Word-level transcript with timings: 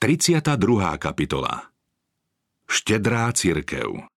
32. 0.00 0.56
kapitola 0.96 1.68
Štedrá 2.64 3.28
cirkev 3.36 4.08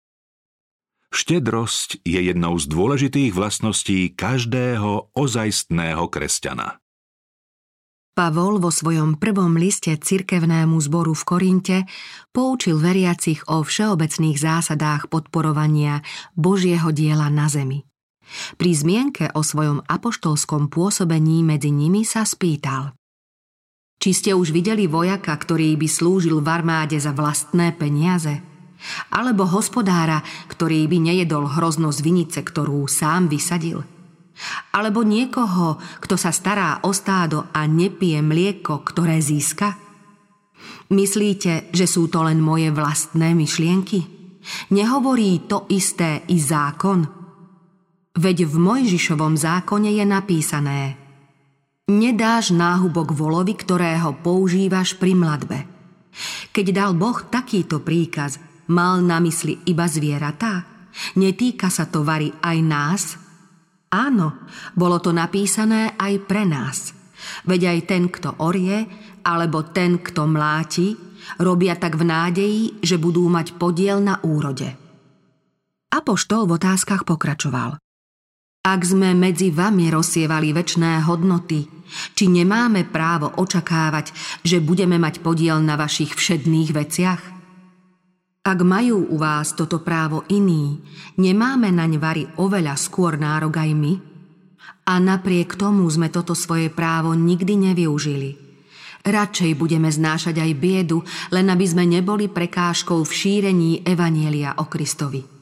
Štedrosť 1.10 2.06
je 2.06 2.22
jednou 2.22 2.54
z 2.54 2.70
dôležitých 2.70 3.34
vlastností 3.34 4.14
každého 4.14 5.10
ozajstného 5.10 6.06
kresťana. 6.06 6.78
Pavol 8.14 8.62
vo 8.62 8.70
svojom 8.70 9.18
prvom 9.18 9.58
liste 9.58 9.98
cirkevnému 9.98 10.78
zboru 10.78 11.18
v 11.18 11.22
Korinte 11.26 11.78
poučil 12.30 12.78
veriacich 12.78 13.42
o 13.50 13.66
všeobecných 13.66 14.38
zásadách 14.38 15.10
podporovania 15.10 16.06
Božieho 16.38 16.94
diela 16.94 17.26
na 17.26 17.50
zemi. 17.50 17.82
Pri 18.54 18.70
zmienke 18.70 19.34
o 19.34 19.42
svojom 19.42 19.82
apoštolskom 19.90 20.70
pôsobení 20.70 21.42
medzi 21.42 21.74
nimi 21.74 22.06
sa 22.06 22.22
spýtal– 22.22 22.94
či 24.02 24.10
ste 24.10 24.34
už 24.34 24.50
videli 24.50 24.90
vojaka, 24.90 25.30
ktorý 25.30 25.78
by 25.78 25.86
slúžil 25.86 26.42
v 26.42 26.50
armáde 26.50 26.98
za 26.98 27.14
vlastné 27.14 27.70
peniaze? 27.78 28.42
Alebo 29.14 29.46
hospodára, 29.46 30.26
ktorý 30.50 30.90
by 30.90 30.98
nejedol 30.98 31.46
hrozno 31.46 31.94
z 31.94 32.02
vinice, 32.02 32.42
ktorú 32.42 32.90
sám 32.90 33.30
vysadil? 33.30 33.86
Alebo 34.74 35.06
niekoho, 35.06 35.78
kto 36.02 36.18
sa 36.18 36.34
stará 36.34 36.82
o 36.82 36.90
stádo 36.90 37.46
a 37.54 37.62
nepije 37.70 38.18
mlieko, 38.18 38.82
ktoré 38.82 39.22
získa? 39.22 39.78
Myslíte, 40.90 41.70
že 41.70 41.86
sú 41.86 42.10
to 42.10 42.26
len 42.26 42.42
moje 42.42 42.74
vlastné 42.74 43.38
myšlienky? 43.38 44.02
Nehovorí 44.74 45.46
to 45.46 45.70
isté 45.70 46.26
i 46.26 46.42
zákon? 46.42 47.06
Veď 48.18 48.50
v 48.50 48.54
Mojžišovom 48.58 49.38
zákone 49.38 49.94
je 49.94 50.02
napísané– 50.02 50.80
Nedáš 51.92 52.56
náhubok 52.56 53.12
volovi, 53.12 53.52
ktorého 53.52 54.16
používaš 54.24 54.96
pri 54.96 55.12
mladbe. 55.12 55.68
Keď 56.48 56.66
dal 56.72 56.96
Boh 56.96 57.20
takýto 57.28 57.84
príkaz, 57.84 58.40
mal 58.72 59.04
na 59.04 59.20
mysli 59.20 59.60
iba 59.68 59.84
zvieratá? 59.84 60.64
Netýka 61.20 61.68
sa 61.68 61.84
to 61.92 62.00
vary 62.00 62.32
aj 62.40 62.58
nás? 62.64 63.02
Áno, 63.92 64.48
bolo 64.72 65.04
to 65.04 65.12
napísané 65.12 65.92
aj 66.00 66.14
pre 66.24 66.48
nás. 66.48 66.96
Veď 67.44 67.76
aj 67.76 67.78
ten, 67.84 68.08
kto 68.08 68.40
orie, 68.40 68.88
alebo 69.20 69.60
ten, 69.68 70.00
kto 70.00 70.24
mláti, 70.24 70.96
robia 71.44 71.76
tak 71.76 72.00
v 72.00 72.08
nádeji, 72.08 72.62
že 72.80 72.96
budú 72.96 73.28
mať 73.28 73.60
podiel 73.60 74.00
na 74.00 74.16
úrode. 74.24 74.72
Apoštol 75.92 76.48
v 76.48 76.56
otázkach 76.56 77.04
pokračoval. 77.04 77.76
Ak 78.62 78.86
sme 78.86 79.10
medzi 79.10 79.50
vami 79.50 79.90
rozsievali 79.90 80.54
väčné 80.54 81.02
hodnoty, 81.02 81.66
či 82.14 82.30
nemáme 82.30 82.86
právo 82.86 83.34
očakávať, 83.34 84.14
že 84.46 84.62
budeme 84.62 85.02
mať 85.02 85.18
podiel 85.18 85.58
na 85.58 85.74
vašich 85.74 86.14
všedných 86.14 86.70
veciach? 86.70 87.22
Ak 88.46 88.58
majú 88.62 89.10
u 89.10 89.18
vás 89.18 89.58
toto 89.58 89.82
právo 89.82 90.22
iní, 90.30 90.78
nemáme 91.18 91.74
naň 91.74 91.92
vary 91.98 92.22
oveľa 92.38 92.78
skôr 92.78 93.18
nárok 93.18 93.58
aj 93.58 93.70
my? 93.74 93.92
A 94.86 94.94
napriek 95.02 95.58
tomu 95.58 95.82
sme 95.90 96.06
toto 96.14 96.38
svoje 96.38 96.70
právo 96.70 97.18
nikdy 97.18 97.58
nevyužili. 97.66 98.30
Radšej 99.02 99.58
budeme 99.58 99.90
znášať 99.90 100.38
aj 100.38 100.52
biedu, 100.54 101.02
len 101.34 101.50
aby 101.50 101.66
sme 101.66 101.82
neboli 101.82 102.30
prekážkou 102.30 103.02
v 103.02 103.10
šírení 103.10 103.82
Evanielia 103.82 104.54
o 104.62 104.70
Kristovi. 104.70 105.41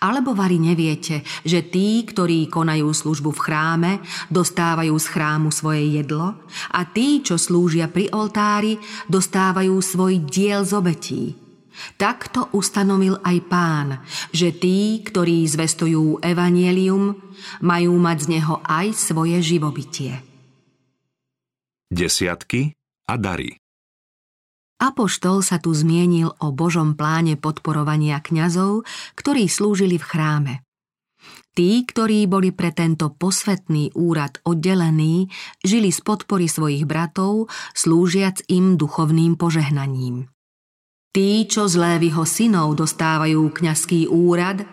Alebo 0.00 0.32
vari 0.32 0.56
neviete, 0.56 1.22
že 1.44 1.62
tí, 1.68 2.02
ktorí 2.02 2.48
konajú 2.48 2.90
službu 2.90 3.30
v 3.36 3.40
chráme, 3.44 3.92
dostávajú 4.32 4.96
z 4.96 5.06
chrámu 5.06 5.48
svoje 5.52 6.00
jedlo 6.00 6.40
a 6.72 6.80
tí, 6.88 7.20
čo 7.20 7.36
slúžia 7.36 7.86
pri 7.86 8.08
oltári, 8.10 8.80
dostávajú 9.06 9.76
svoj 9.78 10.24
diel 10.26 10.64
z 10.64 10.72
obetí. 10.72 11.24
Takto 11.96 12.52
ustanovil 12.52 13.16
aj 13.24 13.36
pán, 13.48 13.88
že 14.36 14.52
tí, 14.52 15.00
ktorí 15.00 15.48
zvestujú 15.48 16.20
evanielium, 16.20 17.16
majú 17.64 17.92
mať 17.96 18.28
z 18.28 18.36
neho 18.36 18.60
aj 18.64 18.92
svoje 18.96 19.40
živobytie. 19.40 20.20
Desiatky 21.88 22.76
a 23.08 23.14
dary 23.16 23.59
Apoštol 24.80 25.44
sa 25.44 25.60
tu 25.60 25.76
zmienil 25.76 26.32
o 26.40 26.48
Božom 26.56 26.96
pláne 26.96 27.36
podporovania 27.36 28.16
kňazov, 28.24 28.88
ktorí 29.12 29.44
slúžili 29.44 30.00
v 30.00 30.08
chráme. 30.08 30.54
Tí, 31.52 31.84
ktorí 31.84 32.24
boli 32.24 32.48
pre 32.48 32.72
tento 32.72 33.12
posvetný 33.12 33.92
úrad 33.92 34.40
oddelení, 34.48 35.28
žili 35.60 35.92
z 35.92 36.00
podpory 36.00 36.48
svojich 36.48 36.88
bratov, 36.88 37.52
slúžiac 37.76 38.40
im 38.48 38.80
duchovným 38.80 39.36
požehnaním. 39.36 40.32
Tí, 41.12 41.44
čo 41.44 41.68
z 41.68 41.76
Lévyho 41.76 42.24
synov 42.24 42.72
dostávajú 42.80 43.52
kňazský 43.52 44.08
úrad, 44.08 44.64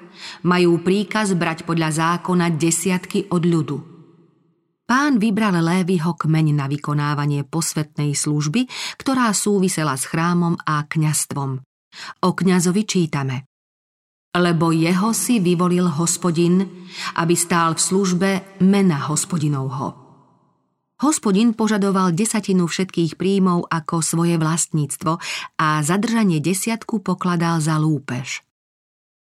majú 0.47 0.79
príkaz 0.79 1.35
brať 1.35 1.67
podľa 1.67 1.91
zákona 1.91 2.55
desiatky 2.55 3.27
od 3.27 3.43
ľudu– 3.43 3.77
Pán 4.87 5.19
vybral 5.19 5.59
Lévyho 5.59 6.15
kmeň 6.15 6.55
na 6.55 6.71
vykonávanie 6.71 7.43
posvetnej 7.43 8.15
služby, 8.15 8.71
ktorá 8.95 9.35
súvisela 9.35 9.99
s 9.99 10.07
chrámom 10.07 10.55
a 10.63 10.87
kňastvom. 10.87 11.59
O 12.23 12.29
kňazovi 12.31 12.87
čítame. 12.87 13.43
Lebo 14.31 14.71
jeho 14.71 15.11
si 15.11 15.43
vyvolil 15.43 15.91
hospodin, 15.91 16.63
aby 17.19 17.35
stál 17.35 17.75
v 17.75 17.83
službe 17.83 18.29
mena 18.63 19.11
hospodinovho. 19.11 19.91
Hospodin 21.03 21.51
požadoval 21.51 22.15
desatinu 22.15 22.71
všetkých 22.71 23.19
príjmov 23.19 23.67
ako 23.67 23.99
svoje 23.99 24.39
vlastníctvo 24.39 25.19
a 25.59 25.83
zadržanie 25.83 26.39
desiatku 26.39 27.03
pokladal 27.03 27.59
za 27.59 27.75
lúpež. 27.75 28.46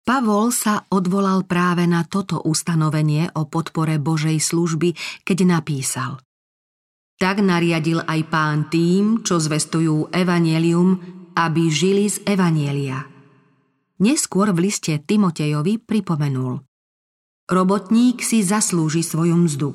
Pavol 0.05 0.53
sa 0.53 0.85
odvolal 0.93 1.49
práve 1.49 1.89
na 1.89 2.05
toto 2.05 2.38
ustanovenie 2.45 3.33
o 3.33 3.49
podpore 3.49 3.97
Božej 3.97 4.38
služby, 4.38 4.93
keď 5.25 5.49
napísal 5.49 6.21
Tak 7.17 7.41
nariadil 7.41 8.05
aj 8.05 8.21
pán 8.29 8.69
tým, 8.69 9.25
čo 9.25 9.41
zvestujú 9.41 10.13
evanelium, 10.13 11.01
aby 11.33 11.73
žili 11.73 12.05
z 12.05 12.21
evanielia. 12.21 13.01
Neskôr 13.97 14.53
v 14.53 14.69
liste 14.69 14.93
Timotejovi 15.01 15.81
pripomenul 15.81 16.61
Robotník 17.49 18.22
si 18.22 18.45
zaslúži 18.45 19.01
svoju 19.01 19.33
mzdu. 19.33 19.73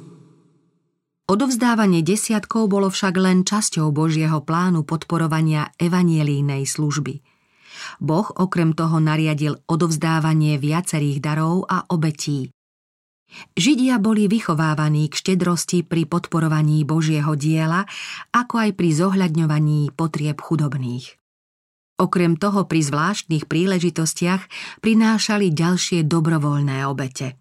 Odovzdávanie 1.26 2.06
desiatkov 2.06 2.70
bolo 2.70 2.86
však 2.86 3.18
len 3.18 3.42
časťou 3.42 3.90
Božieho 3.90 4.46
plánu 4.46 4.86
podporovania 4.86 5.74
evanielínej 5.74 6.70
služby– 6.70 7.18
Boh 7.98 8.28
okrem 8.36 8.72
toho 8.72 8.98
nariadil 8.98 9.60
odovzdávanie 9.68 10.56
viacerých 10.56 11.18
darov 11.20 11.68
a 11.68 11.84
obetí. 11.90 12.50
Židia 13.54 14.02
boli 14.02 14.26
vychovávaní 14.26 15.06
k 15.06 15.14
štedrosti 15.14 15.86
pri 15.86 16.06
podporovaní 16.06 16.82
Božieho 16.82 17.38
diela, 17.38 17.86
ako 18.34 18.54
aj 18.58 18.70
pri 18.74 18.90
zohľadňovaní 18.90 19.94
potrieb 19.94 20.42
chudobných. 20.42 21.14
Okrem 22.00 22.40
toho 22.40 22.64
pri 22.64 22.80
zvláštnych 22.80 23.44
príležitostiach 23.44 24.42
prinášali 24.80 25.52
ďalšie 25.52 26.08
dobrovoľné 26.08 26.88
obete. 26.88 27.38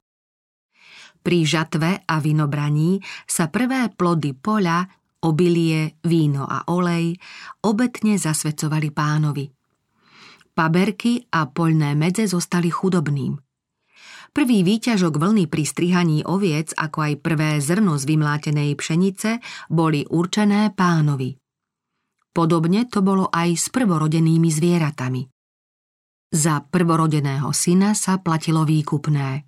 Pri 1.20 1.44
žatve 1.44 2.04
a 2.06 2.16
vinobraní 2.20 3.00
sa 3.26 3.48
prvé 3.48 3.92
plody 3.92 4.36
poľa, 4.36 4.88
obilie, 5.26 6.00
víno 6.06 6.48
a 6.48 6.70
olej 6.72 7.16
obetne 7.66 8.16
zasvedcovali 8.16 8.92
pánovi– 8.94 9.46
Paberky 10.60 11.24
a 11.32 11.48
poľné 11.48 11.96
medze 11.96 12.28
zostali 12.28 12.68
chudobným. 12.68 13.40
Prvý 14.36 14.60
výťažok 14.68 15.16
vlny 15.16 15.48
pri 15.48 15.64
strihaní 15.64 16.28
oviec, 16.28 16.76
ako 16.76 17.00
aj 17.00 17.14
prvé 17.24 17.64
zrno 17.64 17.96
z 17.96 18.04
vymlátenej 18.04 18.76
pšenice, 18.76 19.40
boli 19.72 20.04
určené 20.04 20.76
pánovi. 20.76 21.40
Podobne 22.36 22.92
to 22.92 23.00
bolo 23.00 23.32
aj 23.32 23.56
s 23.56 23.72
prvorodenými 23.72 24.52
zvieratami. 24.52 25.24
Za 26.36 26.60
prvorodeného 26.68 27.56
syna 27.56 27.96
sa 27.96 28.20
platilo 28.20 28.68
výkupné. 28.68 29.48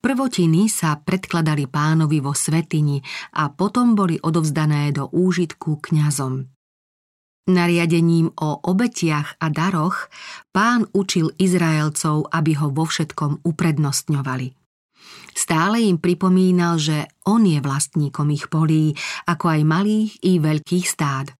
Prvotiny 0.00 0.72
sa 0.72 0.96
predkladali 1.04 1.68
pánovi 1.68 2.24
vo 2.24 2.32
svetini 2.32 2.96
a 3.36 3.52
potom 3.52 3.92
boli 3.92 4.16
odovzdané 4.16 4.88
do 4.88 5.04
úžitku 5.04 5.84
kňazom. 5.84 6.53
Nariadením 7.44 8.32
o 8.40 8.56
obetiach 8.56 9.36
a 9.36 9.52
daroch 9.52 10.08
pán 10.48 10.88
učil 10.96 11.36
Izraelcov, 11.36 12.32
aby 12.32 12.56
ho 12.56 12.72
vo 12.72 12.88
všetkom 12.88 13.44
uprednostňovali. 13.44 14.48
Stále 15.34 15.84
im 15.84 16.00
pripomínal, 16.00 16.80
že 16.80 17.10
on 17.28 17.44
je 17.44 17.60
vlastníkom 17.60 18.32
ich 18.32 18.48
polí, 18.48 18.96
ako 19.28 19.50
aj 19.50 19.60
malých 19.66 20.10
i 20.24 20.32
veľkých 20.40 20.86
stád. 20.88 21.36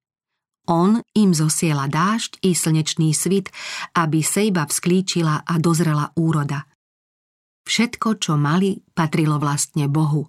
On 0.69 1.01
im 1.17 1.31
zosiela 1.33 1.89
dážď 1.89 2.41
i 2.43 2.57
slnečný 2.57 3.13
svit, 3.17 3.53
aby 3.97 4.21
sejba 4.21 4.69
vzklíčila 4.69 5.45
a 5.45 5.55
dozrela 5.57 6.13
úroda. 6.21 6.69
Všetko, 7.65 8.21
čo 8.21 8.37
mali, 8.37 8.77
patrilo 8.93 9.41
vlastne 9.41 9.89
Bohu. 9.89 10.29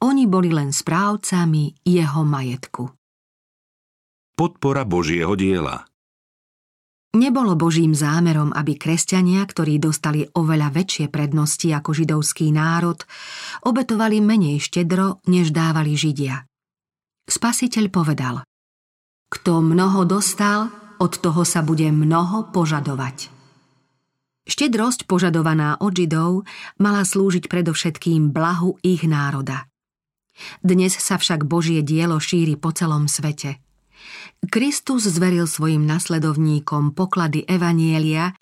Oni 0.00 0.24
boli 0.24 0.48
len 0.52 0.72
správcami 0.72 1.84
jeho 1.84 2.22
majetku. 2.24 2.96
Podpora 4.36 4.84
Božieho 4.84 5.32
diela. 5.32 5.88
Nebolo 7.16 7.56
Božím 7.56 7.96
zámerom, 7.96 8.52
aby 8.52 8.76
kresťania, 8.76 9.40
ktorí 9.48 9.80
dostali 9.80 10.28
oveľa 10.36 10.68
väčšie 10.68 11.08
prednosti 11.08 11.72
ako 11.72 11.96
židovský 11.96 12.52
národ, 12.52 13.00
obetovali 13.64 14.20
menej 14.20 14.60
štedro, 14.60 15.24
než 15.24 15.48
dávali 15.48 15.96
Židia. 15.96 16.44
Spasiteľ 17.24 17.84
povedal 17.88 18.44
Kto 19.32 19.64
mnoho 19.64 20.04
dostal, 20.04 20.68
od 21.00 21.16
toho 21.16 21.40
sa 21.48 21.64
bude 21.64 21.88
mnoho 21.88 22.52
požadovať. 22.52 23.32
Štedrosť 24.46 25.08
požadovaná 25.08 25.80
od 25.80 25.96
Židov 25.96 26.46
mala 26.78 27.02
slúžiť 27.02 27.48
predovšetkým 27.48 28.30
blahu 28.30 28.78
ich 28.84 29.02
národa. 29.08 29.66
Dnes 30.60 30.92
sa 30.94 31.16
však 31.16 31.48
Božie 31.48 31.80
dielo 31.80 32.20
šíri 32.20 32.60
po 32.60 32.70
celom 32.76 33.08
svete– 33.08 33.56
Kristus 34.46 35.08
zveril 35.08 35.48
svojim 35.50 35.84
nasledovníkom 35.88 36.94
poklady 36.94 37.44
Evanielia, 37.48 38.36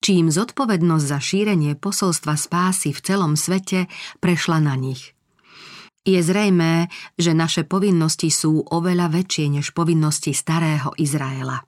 čím 0.00 0.32
zodpovednosť 0.32 1.04
za 1.04 1.18
šírenie 1.20 1.76
posolstva 1.76 2.34
spásy 2.38 2.96
v 2.96 3.00
celom 3.04 3.34
svete 3.36 3.90
prešla 4.22 4.62
na 4.62 4.74
nich. 4.74 5.12
Je 6.00 6.16
zrejmé, 6.24 6.88
že 7.20 7.36
naše 7.36 7.68
povinnosti 7.68 8.32
sú 8.32 8.64
oveľa 8.64 9.12
väčšie 9.12 9.60
než 9.60 9.76
povinnosti 9.76 10.32
starého 10.32 10.96
Izraela. 10.96 11.60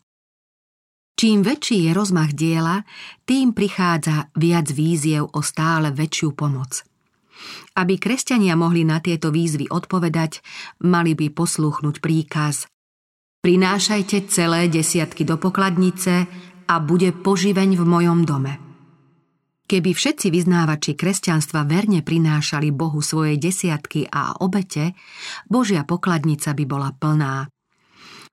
Čím 1.13 1.45
väčší 1.45 1.87
je 1.87 1.93
rozmach 1.93 2.33
diela, 2.33 2.81
tým 3.29 3.53
prichádza 3.53 4.33
viac 4.33 4.73
víziev 4.73 5.29
o 5.37 5.45
stále 5.45 5.93
väčšiu 5.93 6.33
pomoc. 6.33 6.81
Aby 7.77 8.01
kresťania 8.01 8.57
mohli 8.57 8.89
na 8.89 9.05
tieto 9.05 9.29
výzvy 9.29 9.69
odpovedať, 9.69 10.41
mali 10.81 11.13
by 11.13 11.29
posluchnúť 11.29 12.01
príkaz 12.01 12.72
Prinášajte 13.43 14.31
celé 14.31 14.71
desiatky 14.71 15.27
do 15.27 15.35
pokladnice 15.35 16.31
a 16.71 16.75
bude 16.79 17.11
poživeň 17.11 17.75
v 17.75 17.83
mojom 17.83 18.23
dome. 18.23 18.55
Keby 19.67 19.99
všetci 19.99 20.31
vyznávači 20.31 20.95
kresťanstva 20.95 21.67
verne 21.67 22.07
prinášali 22.07 22.71
Bohu 22.71 23.03
svoje 23.03 23.43
desiatky 23.43 24.07
a 24.07 24.39
obete, 24.39 24.95
Božia 25.51 25.83
pokladnica 25.83 26.55
by 26.55 26.65
bola 26.71 26.95
plná. 26.95 27.51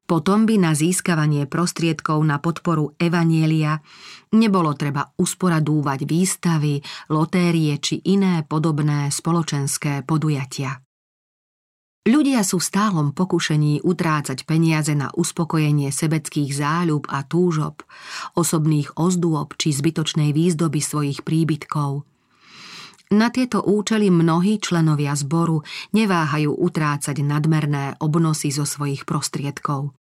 Potom 0.05 0.45
by 0.45 0.61
na 0.61 0.77
získavanie 0.77 1.49
prostriedkov 1.49 2.21
na 2.21 2.37
podporu 2.37 2.93
Evanielia 3.01 3.81
nebolo 4.37 4.77
treba 4.77 5.09
usporadúvať 5.17 6.05
výstavy, 6.05 6.85
lotérie 7.09 7.81
či 7.81 7.97
iné 8.13 8.45
podobné 8.45 9.09
spoločenské 9.09 10.05
podujatia. 10.05 10.77
Ľudia 12.07 12.47
sú 12.47 12.63
v 12.63 12.69
stálom 12.71 13.07
pokušení 13.11 13.83
utrácať 13.83 14.47
peniaze 14.47 14.95
na 14.95 15.11
uspokojenie 15.11 15.91
sebeckých 15.91 16.55
záľub 16.55 17.11
a 17.11 17.27
túžob, 17.27 17.83
osobných 18.39 18.95
ozdôb 18.95 19.59
či 19.59 19.75
zbytočnej 19.75 20.31
výzdoby 20.31 20.79
svojich 20.79 21.27
príbytkov. 21.27 22.07
Na 23.09 23.33
tieto 23.33 23.65
účely 23.65 24.13
mnohí 24.13 24.61
členovia 24.61 25.17
zboru 25.17 25.65
neváhajú 25.97 26.53
utrácať 26.53 27.25
nadmerné 27.25 27.97
obnosy 27.97 28.53
zo 28.53 28.69
svojich 28.69 29.03
prostriedkov. 29.03 29.97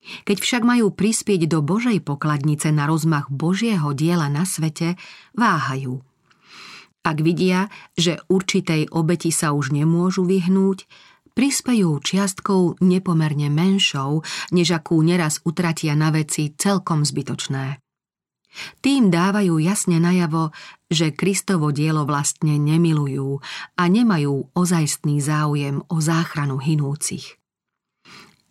Keď 0.00 0.40
však 0.40 0.62
majú 0.64 0.88
prispieť 0.88 1.44
do 1.44 1.60
Božej 1.60 2.00
pokladnice 2.00 2.72
na 2.72 2.88
rozmach 2.88 3.28
Božieho 3.28 3.92
diela 3.92 4.32
na 4.32 4.48
svete, 4.48 4.96
váhajú. 5.36 6.00
Ak 7.04 7.20
vidia, 7.20 7.68
že 7.96 8.20
určitej 8.28 8.92
obeti 8.92 9.32
sa 9.32 9.52
už 9.52 9.72
nemôžu 9.72 10.24
vyhnúť, 10.24 10.84
prispejú 11.40 12.04
čiastkou 12.04 12.84
nepomerne 12.84 13.48
menšou, 13.48 14.20
než 14.52 14.76
akú 14.76 15.00
neraz 15.00 15.40
utratia 15.48 15.96
na 15.96 16.12
veci 16.12 16.52
celkom 16.52 17.00
zbytočné. 17.00 17.80
Tým 18.84 19.08
dávajú 19.08 19.56
jasne 19.56 19.96
najavo, 19.96 20.52
že 20.92 21.16
Kristovo 21.16 21.72
dielo 21.72 22.04
vlastne 22.04 22.60
nemilujú 22.60 23.40
a 23.72 23.82
nemajú 23.88 24.52
ozajstný 24.52 25.24
záujem 25.24 25.80
o 25.88 25.96
záchranu 25.96 26.60
hinúcich. 26.60 27.40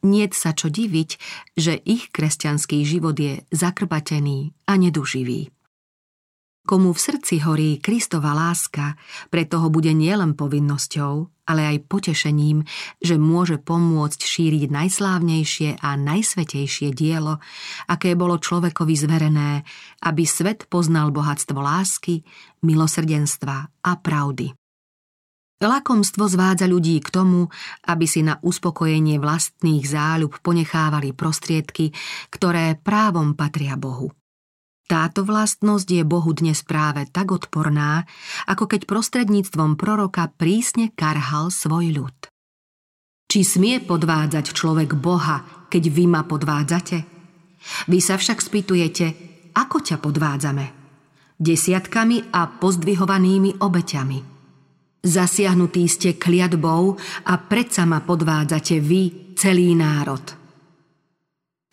Niet 0.02 0.34
sa 0.34 0.58
čo 0.58 0.74
diviť, 0.74 1.10
že 1.54 1.78
ich 1.78 2.10
kresťanský 2.10 2.90
život 2.90 3.14
je 3.22 3.46
zakrbatený 3.54 4.58
a 4.66 4.82
neduživý. 4.82 5.54
Komu 6.70 6.94
v 6.94 7.02
srdci 7.02 7.42
horí 7.42 7.82
Kristova 7.82 8.38
láska, 8.38 8.94
preto 9.34 9.58
ho 9.58 9.74
bude 9.74 9.90
nielen 9.90 10.38
povinnosťou, 10.38 11.42
ale 11.50 11.66
aj 11.66 11.90
potešením, 11.90 12.62
že 13.02 13.18
môže 13.18 13.58
pomôcť 13.58 14.22
šíriť 14.22 14.70
najslávnejšie 14.70 15.82
a 15.82 15.98
najsvetejšie 15.98 16.94
dielo, 16.94 17.42
aké 17.90 18.14
bolo 18.14 18.38
človekovi 18.38 18.94
zverené, 18.94 19.66
aby 20.06 20.30
svet 20.30 20.70
poznal 20.70 21.10
bohatstvo 21.10 21.58
lásky, 21.58 22.22
milosrdenstva 22.62 23.82
a 23.82 23.92
pravdy. 23.98 24.54
Lakomstvo 25.66 26.30
zvádza 26.30 26.70
ľudí 26.70 27.02
k 27.02 27.10
tomu, 27.10 27.50
aby 27.90 28.06
si 28.06 28.22
na 28.22 28.38
uspokojenie 28.46 29.18
vlastných 29.18 29.90
záľub 29.90 30.38
ponechávali 30.46 31.18
prostriedky, 31.18 31.90
ktoré 32.30 32.78
právom 32.78 33.34
patria 33.34 33.74
Bohu. 33.74 34.14
Táto 34.90 35.22
vlastnosť 35.22 35.86
je 35.86 36.02
Bohu 36.02 36.34
dnes 36.34 36.66
práve 36.66 37.06
tak 37.14 37.30
odporná, 37.30 38.10
ako 38.50 38.66
keď 38.66 38.90
prostredníctvom 38.90 39.78
proroka 39.78 40.34
prísne 40.34 40.90
karhal 40.98 41.54
svoj 41.54 41.94
ľud. 41.94 42.18
Či 43.30 43.46
smie 43.46 43.86
podvádzať 43.86 44.50
človek 44.50 44.98
Boha, 44.98 45.70
keď 45.70 45.94
vy 45.94 46.10
ma 46.10 46.26
podvádzate? 46.26 47.06
Vy 47.86 48.02
sa 48.02 48.18
však 48.18 48.42
spýtujete, 48.42 49.06
ako 49.54 49.78
ťa 49.78 50.02
podvádzame? 50.02 50.66
Desiatkami 51.38 52.34
a 52.34 52.50
pozdvihovanými 52.50 53.62
obeťami. 53.62 54.20
Zasiahnutí 55.06 55.86
ste 55.86 56.18
kliatbou 56.18 56.98
a 57.30 57.34
predsa 57.38 57.86
ma 57.86 58.02
podvádzate 58.02 58.82
vy, 58.82 59.38
celý 59.38 59.78
národ. 59.78 60.26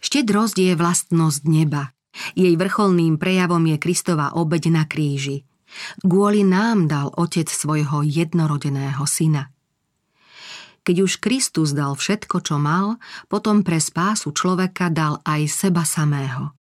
Štedrosť 0.05 0.57
je 0.61 0.73
vlastnosť 0.77 1.43
neba– 1.49 1.89
jej 2.35 2.55
vrcholným 2.57 3.21
prejavom 3.21 3.63
je 3.67 3.77
Kristova 3.81 4.35
obeď 4.35 4.73
na 4.73 4.85
kríži. 4.89 5.45
Kvôli 6.01 6.47
nám 6.47 6.87
dal 6.87 7.09
Otec 7.15 7.51
svojho 7.51 8.07
jednorodeného 8.07 9.03
syna. 9.05 9.51
Keď 10.87 10.97
už 11.03 11.19
Kristus 11.19 11.75
dal 11.75 11.99
všetko, 11.99 12.47
čo 12.47 12.63
mal, 12.63 13.03
potom 13.27 13.67
pre 13.67 13.83
spásu 13.83 14.31
človeka 14.31 14.87
dal 14.87 15.19
aj 15.27 15.51
seba 15.51 15.83
samého. 15.83 16.55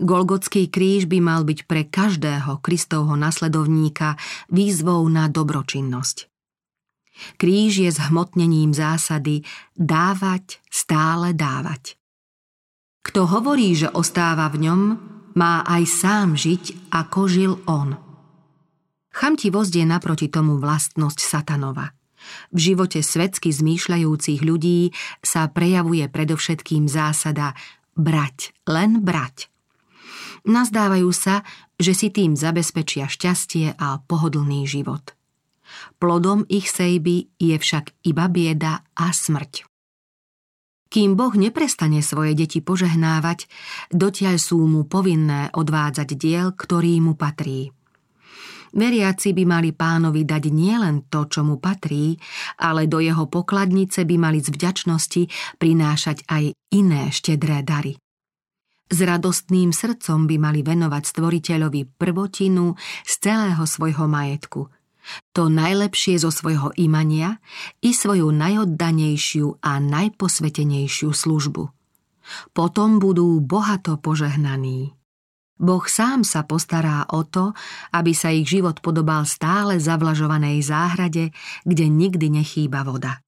Golgotský 0.00 0.72
kríž 0.72 1.04
by 1.04 1.20
mal 1.20 1.44
byť 1.44 1.68
pre 1.68 1.84
každého 1.84 2.64
Kristovho 2.64 3.12
nasledovníka 3.12 4.16
výzvou 4.48 5.04
na 5.12 5.28
dobročinnosť. 5.28 6.32
Kríž 7.36 7.84
je 7.84 7.90
zhmotnením 7.92 8.72
zásady 8.72 9.44
dávať, 9.76 10.64
stále 10.72 11.36
dávať. 11.36 12.00
Kto 13.02 13.26
hovorí, 13.26 13.74
že 13.74 13.90
ostáva 13.90 14.46
v 14.50 14.66
ňom, 14.68 14.80
má 15.34 15.64
aj 15.66 15.82
sám 15.88 16.28
žiť, 16.38 16.92
ako 16.92 17.20
žil 17.26 17.52
on. 17.66 17.98
Chamtivosť 19.12 19.72
je 19.76 19.84
naproti 19.84 20.26
tomu 20.32 20.56
vlastnosť 20.56 21.18
satanova. 21.20 21.92
V 22.54 22.72
živote 22.72 23.02
svetsky 23.02 23.50
zmýšľajúcich 23.50 24.40
ľudí 24.40 24.94
sa 25.20 25.50
prejavuje 25.50 26.06
predovšetkým 26.06 26.86
zásada 26.86 27.58
brať, 27.98 28.54
len 28.70 29.02
brať. 29.02 29.50
Nazdávajú 30.46 31.10
sa, 31.10 31.42
že 31.78 31.94
si 31.94 32.08
tým 32.10 32.38
zabezpečia 32.38 33.10
šťastie 33.10 33.78
a 33.78 34.02
pohodlný 34.06 34.66
život. 34.66 35.14
Plodom 35.98 36.46
ich 36.50 36.68
sejby 36.70 37.30
je 37.38 37.56
však 37.58 38.06
iba 38.06 38.26
bieda 38.30 38.86
a 38.94 39.10
smrť. 39.10 39.71
Kým 40.92 41.16
Boh 41.16 41.32
neprestane 41.32 42.04
svoje 42.04 42.36
deti 42.36 42.60
požehnávať, 42.60 43.48
dotiaľ 43.96 44.36
sú 44.36 44.60
mu 44.68 44.84
povinné 44.84 45.48
odvádzať 45.56 46.08
diel, 46.20 46.52
ktorý 46.52 47.00
mu 47.00 47.16
patrí. 47.16 47.72
Veriaci 48.76 49.32
by 49.32 49.44
mali 49.48 49.72
pánovi 49.72 50.28
dať 50.28 50.52
nielen 50.52 51.08
to, 51.08 51.24
čo 51.32 51.48
mu 51.48 51.56
patrí, 51.56 52.20
ale 52.60 52.92
do 52.92 53.00
jeho 53.00 53.24
pokladnice 53.24 54.04
by 54.04 54.16
mali 54.20 54.44
z 54.44 54.52
vďačnosti 54.52 55.56
prinášať 55.56 56.28
aj 56.28 56.52
iné 56.76 57.08
štedré 57.08 57.64
dary. 57.64 57.96
S 58.92 58.98
radostným 59.00 59.72
srdcom 59.72 60.28
by 60.28 60.36
mali 60.36 60.60
venovať 60.60 61.02
stvoriteľovi 61.08 61.96
prvotinu 61.96 62.76
z 63.08 63.12
celého 63.16 63.64
svojho 63.64 64.04
majetku– 64.12 64.68
to 65.34 65.50
najlepšie 65.50 66.18
zo 66.18 66.30
svojho 66.30 66.70
imania 66.78 67.42
i 67.82 67.90
svoju 67.90 68.30
najoddanejšiu 68.30 69.62
a 69.62 69.78
najposvetenejšiu 69.82 71.10
službu. 71.10 71.64
Potom 72.54 73.02
budú 73.02 73.42
bohato 73.42 73.98
požehnaní. 73.98 74.94
Boh 75.62 75.84
sám 75.86 76.26
sa 76.26 76.42
postará 76.42 77.06
o 77.10 77.22
to, 77.22 77.54
aby 77.94 78.14
sa 78.14 78.34
ich 78.34 78.50
život 78.50 78.82
podobal 78.82 79.26
stále 79.26 79.78
zavlažovanej 79.78 80.62
záhrade, 80.66 81.30
kde 81.62 81.86
nikdy 81.86 82.26
nechýba 82.42 82.82
voda. 82.82 83.22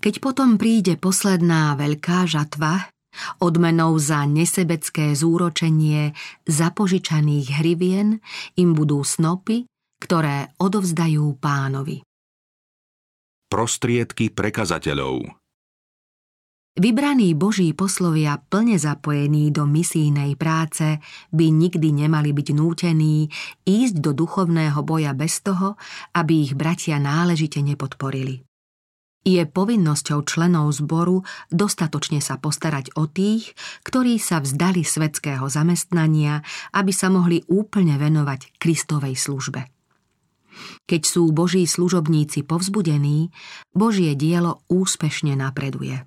Keď 0.00 0.24
potom 0.24 0.56
príde 0.56 0.96
posledná 0.96 1.76
veľká 1.76 2.24
žatva, 2.24 2.88
Odmenou 3.40 3.96
za 3.96 4.28
nesebecké 4.28 5.16
zúročenie 5.16 6.12
zapožičaných 6.44 7.46
hrivien 7.60 8.20
im 8.60 8.76
budú 8.76 9.00
snopy, 9.00 9.64
ktoré 10.00 10.52
odovzdajú 10.60 11.36
pánovi. 11.40 12.04
Prostriedky 13.46 14.34
prekazateľov 14.34 15.46
Vybraní 16.76 17.32
Boží 17.32 17.72
poslovia 17.72 18.36
plne 18.36 18.76
zapojení 18.76 19.48
do 19.48 19.64
misijnej 19.64 20.36
práce 20.36 21.00
by 21.32 21.46
nikdy 21.48 21.88
nemali 22.04 22.36
byť 22.36 22.48
nútení 22.52 23.32
ísť 23.64 23.96
do 23.96 24.12
duchovného 24.12 24.76
boja 24.84 25.16
bez 25.16 25.40
toho, 25.40 25.80
aby 26.12 26.44
ich 26.44 26.52
bratia 26.52 27.00
náležite 27.00 27.64
nepodporili. 27.64 28.44
Je 29.24 29.42
povinnosťou 29.48 30.22
členov 30.28 30.70
zboru 30.76 31.24
dostatočne 31.48 32.20
sa 32.20 32.36
postarať 32.36 32.92
o 33.00 33.08
tých, 33.08 33.56
ktorí 33.80 34.20
sa 34.20 34.44
vzdali 34.44 34.84
svetského 34.84 35.48
zamestnania, 35.48 36.44
aby 36.76 36.92
sa 36.92 37.08
mohli 37.08 37.40
úplne 37.48 37.96
venovať 37.96 38.60
Kristovej 38.60 39.16
službe. 39.16 39.75
Keď 40.84 41.02
sú 41.06 41.30
Boží 41.32 41.64
služobníci 41.64 42.44
povzbudení, 42.44 43.32
Božie 43.72 44.14
dielo 44.14 44.62
úspešne 44.68 45.34
napreduje. 45.38 46.04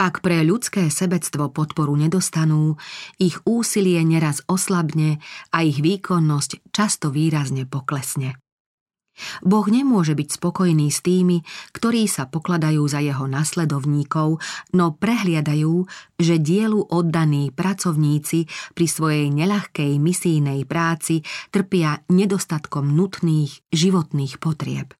Ak 0.00 0.24
pre 0.24 0.40
ľudské 0.40 0.88
sebectvo 0.88 1.52
podporu 1.52 1.92
nedostanú, 1.92 2.80
ich 3.20 3.36
úsilie 3.44 4.00
neraz 4.00 4.40
oslabne 4.48 5.20
a 5.52 5.60
ich 5.60 5.84
výkonnosť 5.84 6.72
často 6.72 7.12
výrazne 7.12 7.68
poklesne. 7.68 8.40
Boh 9.42 9.66
nemôže 9.66 10.12
byť 10.12 10.28
spokojný 10.36 10.92
s 10.92 11.00
tými, 11.00 11.40
ktorí 11.72 12.04
sa 12.06 12.28
pokladajú 12.28 12.82
za 12.84 13.00
jeho 13.00 13.24
nasledovníkov, 13.24 14.38
no 14.76 14.84
prehliadajú, 14.94 15.74
že 16.20 16.36
dielu 16.36 16.80
oddaní 16.92 17.48
pracovníci 17.50 18.46
pri 18.76 18.86
svojej 18.86 19.26
neľahkej 19.32 19.96
misijnej 19.96 20.68
práci 20.68 21.24
trpia 21.48 22.04
nedostatkom 22.12 22.92
nutných 22.92 23.72
životných 23.72 24.36
potrieb. 24.36 24.99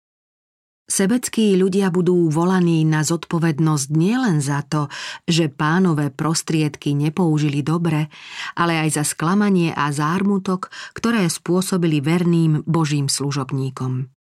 Sebeckí 0.90 1.54
ľudia 1.54 1.94
budú 1.94 2.26
volaní 2.34 2.82
na 2.82 3.06
zodpovednosť 3.06 3.88
nielen 3.94 4.42
za 4.42 4.66
to, 4.66 4.90
že 5.22 5.46
pánové 5.46 6.10
prostriedky 6.10 6.98
nepoužili 6.98 7.62
dobre, 7.62 8.10
ale 8.58 8.74
aj 8.74 8.98
za 8.98 9.04
sklamanie 9.06 9.70
a 9.70 9.94
zármutok, 9.94 10.74
ktoré 10.90 11.30
spôsobili 11.30 12.02
verným 12.02 12.66
Božím 12.66 13.06
služobníkom. 13.06 14.19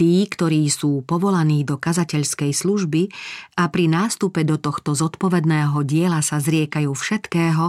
Tí, 0.00 0.24
ktorí 0.24 0.64
sú 0.72 1.04
povolaní 1.04 1.60
do 1.60 1.76
kazateľskej 1.76 2.56
služby 2.56 3.12
a 3.60 3.68
pri 3.68 3.84
nástupe 3.84 4.48
do 4.48 4.56
tohto 4.56 4.96
zodpovedného 4.96 5.76
diela 5.84 6.24
sa 6.24 6.40
zriekajú 6.40 6.88
všetkého, 6.88 7.68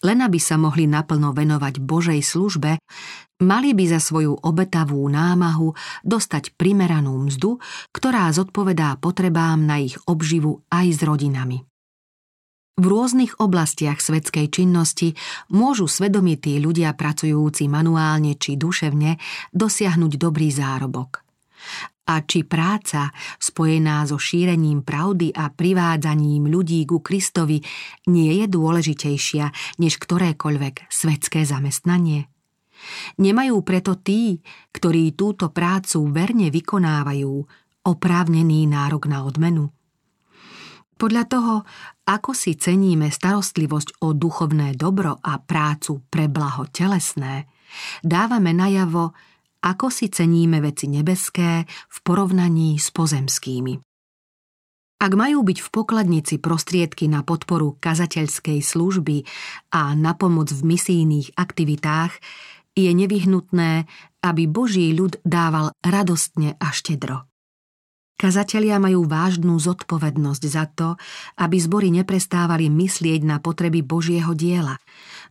len 0.00 0.18
aby 0.24 0.40
sa 0.40 0.56
mohli 0.56 0.88
naplno 0.88 1.36
venovať 1.36 1.84
Božej 1.84 2.24
službe, 2.24 2.80
mali 3.44 3.76
by 3.76 3.92
za 3.92 4.00
svoju 4.00 4.40
obetavú 4.40 5.04
námahu 5.04 5.76
dostať 6.00 6.56
primeranú 6.56 7.28
mzdu, 7.28 7.60
ktorá 7.92 8.32
zodpovedá 8.32 8.96
potrebám 8.96 9.60
na 9.60 9.76
ich 9.76 10.00
obživu 10.08 10.64
aj 10.72 10.96
s 10.96 11.00
rodinami. 11.04 11.60
V 12.80 12.84
rôznych 12.88 13.36
oblastiach 13.36 14.00
svetskej 14.00 14.48
činnosti 14.48 15.12
môžu 15.52 15.92
svedomití 15.92 16.56
ľudia 16.56 16.96
pracujúci 16.96 17.68
manuálne 17.68 18.32
či 18.40 18.56
duševne 18.56 19.20
dosiahnuť 19.52 20.12
dobrý 20.16 20.48
zárobok– 20.48 21.20
a 22.06 22.22
či 22.22 22.46
práca, 22.46 23.10
spojená 23.42 24.06
so 24.06 24.14
šírením 24.14 24.86
pravdy 24.86 25.34
a 25.34 25.50
privádzaním 25.50 26.46
ľudí 26.46 26.86
ku 26.86 27.02
Kristovi, 27.02 27.58
nie 28.06 28.30
je 28.38 28.46
dôležitejšia 28.46 29.78
než 29.82 29.98
ktorékoľvek 29.98 30.86
svetské 30.86 31.42
zamestnanie? 31.42 32.30
Nemajú 33.18 33.58
preto 33.66 33.98
tí, 33.98 34.38
ktorí 34.70 35.18
túto 35.18 35.50
prácu 35.50 36.06
verne 36.14 36.52
vykonávajú, 36.54 37.34
oprávnený 37.86 38.70
nárok 38.70 39.10
na 39.10 39.26
odmenu? 39.26 39.74
Podľa 40.96 41.24
toho, 41.28 41.54
ako 42.08 42.32
si 42.32 42.56
ceníme 42.56 43.12
starostlivosť 43.12 44.00
o 44.00 44.16
duchovné 44.16 44.78
dobro 44.80 45.20
a 45.20 45.36
prácu 45.36 46.00
pre 46.08 46.24
blaho 46.24 46.64
telesné, 46.72 47.44
dávame 48.00 48.56
najavo, 48.56 49.12
ako 49.62 49.92
si 49.92 50.12
ceníme 50.12 50.60
veci 50.60 50.90
nebeské 50.90 51.64
v 51.66 51.98
porovnaní 52.04 52.76
s 52.76 52.92
pozemskými. 52.92 53.80
Ak 54.96 55.12
majú 55.12 55.44
byť 55.44 55.58
v 55.60 55.68
pokladnici 55.68 56.40
prostriedky 56.40 57.04
na 57.04 57.20
podporu 57.20 57.76
kazateľskej 57.76 58.64
služby 58.64 59.28
a 59.76 59.92
na 59.92 60.16
pomoc 60.16 60.48
v 60.48 60.72
misijných 60.72 61.36
aktivitách, 61.36 62.16
je 62.72 62.88
nevyhnutné, 62.92 63.84
aby 64.24 64.42
Boží 64.48 64.92
ľud 64.96 65.20
dával 65.20 65.72
radostne 65.84 66.56
a 66.56 66.72
štedro. 66.72 67.28
Kazatelia 68.16 68.80
majú 68.80 69.04
vážnu 69.04 69.60
zodpovednosť 69.60 70.42
za 70.48 70.64
to, 70.72 70.96
aby 71.36 71.60
zbory 71.60 71.92
neprestávali 71.92 72.72
myslieť 72.72 73.20
na 73.20 73.36
potreby 73.44 73.84
Božieho 73.84 74.32
diela, 74.32 74.80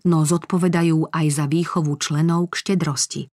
no 0.05 0.21
zodpovedajú 0.21 1.09
aj 1.09 1.25
za 1.33 1.45
výchovu 1.49 1.97
členov 1.97 2.53
k 2.53 2.61
štedrosti. 2.61 3.33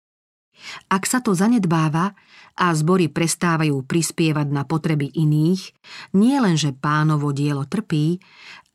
Ak 0.91 1.09
sa 1.09 1.23
to 1.23 1.33
zanedbáva 1.33 2.17
a 2.57 2.67
zbory 2.73 3.13
prestávajú 3.13 3.85
prispievať 3.85 4.49
na 4.49 4.65
potreby 4.65 5.13
iných, 5.13 5.73
nie 6.17 6.37
len, 6.41 6.57
že 6.57 6.73
pánovo 6.73 7.31
dielo 7.33 7.69
trpí, 7.69 8.21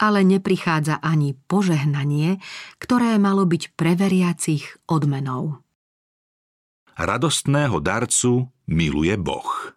ale 0.02 0.26
neprichádza 0.26 1.02
ani 1.02 1.38
požehnanie, 1.50 2.42
ktoré 2.78 3.18
malo 3.18 3.46
byť 3.46 3.74
preveriacich 3.78 4.86
odmenou. 4.90 5.62
Radostného 6.98 7.78
darcu 7.82 8.50
miluje 8.70 9.16
Boh. 9.18 9.74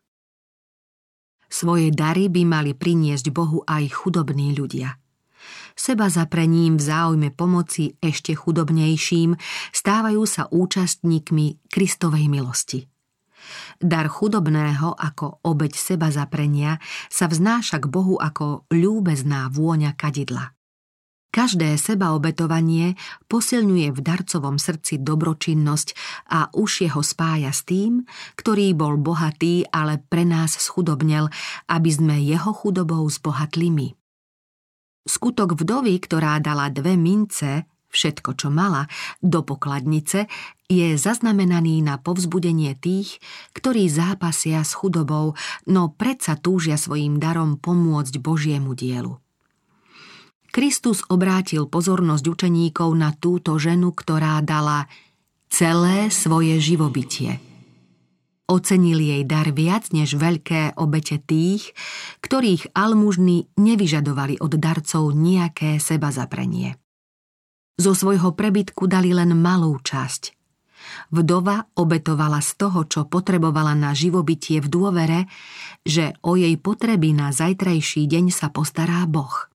Svoje 1.49 1.95
dary 1.95 2.27
by 2.27 2.43
mali 2.43 2.73
priniesť 2.75 3.31
Bohu 3.31 3.63
aj 3.65 3.85
chudobní 4.03 4.53
ľudia– 4.53 4.99
seba 5.75 6.11
zaprením 6.11 6.79
v 6.79 6.83
záujme 6.83 7.29
pomoci 7.35 7.99
ešte 7.99 8.35
chudobnejším, 8.35 9.37
stávajú 9.75 10.23
sa 10.25 10.47
účastníkmi 10.51 11.71
Kristovej 11.71 12.27
milosti. 12.31 12.87
Dar 13.77 14.09
chudobného 14.09 14.97
ako 14.97 15.45
obeď 15.45 15.77
seba 15.77 16.09
zaprenia 16.09 16.81
sa 17.13 17.29
vznáša 17.29 17.83
k 17.83 17.87
Bohu 17.93 18.17
ako 18.17 18.65
ľúbezná 18.73 19.53
vôňa 19.53 19.93
kadidla. 19.93 20.57
Každé 21.35 21.75
sebaobetovanie 21.75 22.95
posilňuje 23.27 23.91
v 23.91 24.01
darcovom 24.07 24.55
srdci 24.55 25.03
dobročinnosť 25.03 25.89
a 26.31 26.47
už 26.55 26.87
jeho 26.87 27.03
spája 27.03 27.51
s 27.51 27.67
tým, 27.67 28.07
ktorý 28.39 28.71
bol 28.79 28.95
bohatý, 28.95 29.67
ale 29.75 29.99
pre 29.99 30.23
nás 30.23 30.55
schudobnel, 30.55 31.27
aby 31.67 31.91
sme 31.91 32.23
jeho 32.23 32.55
chudobou 32.55 33.03
zbohatli 33.11 33.67
my. 33.67 33.89
Skutok 35.05 35.53
vdovy, 35.61 36.01
ktorá 36.01 36.41
dala 36.41 36.73
dve 36.73 36.97
mince, 36.97 37.69
všetko, 37.93 38.41
čo 38.41 38.49
mala, 38.49 38.89
do 39.21 39.45
pokladnice, 39.45 40.27
je 40.67 40.97
zaznamenaný 40.97 41.85
na 41.85 42.01
povzbudenie 42.01 42.73
tých, 42.75 43.21
ktorí 43.53 43.87
zápasia 43.87 44.65
s 44.65 44.73
chudobou, 44.73 45.37
no 45.69 45.93
predsa 45.93 46.41
túžia 46.41 46.81
svojim 46.81 47.21
darom 47.21 47.61
pomôcť 47.61 48.17
Božiemu 48.19 48.73
dielu. 48.73 49.21
Kristus 50.51 51.05
obrátil 51.13 51.67
pozornosť 51.69 52.25
učeníkov 52.25 52.91
na 52.97 53.13
túto 53.13 53.59
ženu, 53.61 53.93
ktorá 53.93 54.41
dala 54.41 54.91
celé 55.53 56.09
svoje 56.09 56.59
živobytie– 56.59 57.39
Ocenil 58.45 59.01
jej 59.01 59.25
dar 59.25 59.49
viac 59.57 59.89
než 59.97 60.21
veľké 60.21 60.77
obete 60.77 61.17
tých, 61.17 61.73
ktorých 62.21 62.77
almužny 62.77 63.49
nevyžadovali 63.57 64.37
od 64.37 64.53
darcov 64.61 65.17
nejaké 65.17 65.81
seba. 65.81 66.13
Zo 67.75 67.93
svojho 67.97 68.37
prebytku 68.37 68.85
dali 68.85 69.17
len 69.17 69.33
malú 69.33 69.81
časť. 69.81 70.37
Vdova 71.09 71.65
obetovala 71.73 72.45
z 72.45 72.51
toho, 72.61 72.85
čo 72.85 73.09
potrebovala 73.09 73.73
na 73.73 73.97
živobytie 73.97 74.61
v 74.61 74.69
dôvere, 74.69 75.21
že 75.81 76.13
o 76.21 76.37
jej 76.37 76.55
potreby 76.61 77.17
na 77.17 77.33
zajtrajší 77.33 78.05
deň 78.05 78.29
sa 78.29 78.53
postará 78.53 79.09
Boh. 79.09 79.49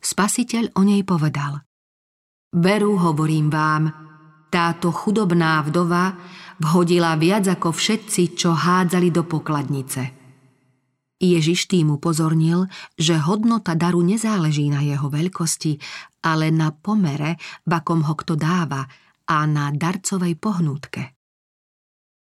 Spasiteľ 0.00 0.78
o 0.78 0.82
nej 0.86 1.04
povedal 1.04 1.60
Veru 2.56 2.96
hovorím 2.96 3.52
vám, 3.52 3.92
táto 4.48 4.88
chudobná 4.88 5.60
vdova 5.60 6.16
vhodila 6.62 7.14
viac 7.18 7.46
ako 7.46 7.74
všetci, 7.74 8.38
čo 8.38 8.54
hádzali 8.54 9.08
do 9.10 9.26
pokladnice. 9.26 10.18
Ježiš 11.18 11.66
tým 11.66 11.98
upozornil, 11.98 12.70
že 12.94 13.18
hodnota 13.18 13.74
daru 13.74 14.06
nezáleží 14.06 14.70
na 14.70 14.86
jeho 14.86 15.10
veľkosti, 15.10 15.82
ale 16.22 16.54
na 16.54 16.70
pomere, 16.70 17.42
v 17.66 17.72
akom 17.74 18.06
ho 18.06 18.14
kto 18.14 18.38
dáva 18.38 18.86
a 19.26 19.42
na 19.50 19.74
darcovej 19.74 20.38
pohnútke. 20.38 21.18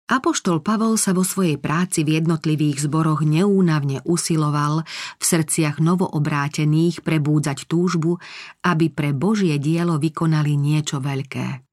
Apoštol 0.05 0.61
Pavol 0.61 1.01
sa 1.01 1.17
vo 1.17 1.25
svojej 1.25 1.57
práci 1.57 2.05
v 2.05 2.21
jednotlivých 2.21 2.85
zboroch 2.85 3.25
neúnavne 3.25 4.05
usiloval 4.05 4.85
v 5.17 5.23
srdciach 5.25 5.81
novoobrátených 5.81 7.01
prebúdzať 7.01 7.65
túžbu, 7.65 8.21
aby 8.61 8.93
pre 8.93 9.17
Božie 9.17 9.57
dielo 9.57 9.97
vykonali 9.97 10.53
niečo 10.61 11.01
veľké. 11.01 11.64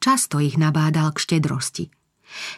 Často 0.00 0.40
ich 0.40 0.56
nabádal 0.56 1.12
k 1.12 1.22
štedrosti. 1.22 1.92